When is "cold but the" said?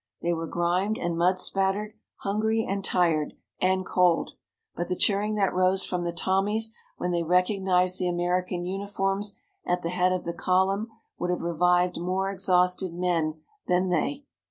3.85-4.95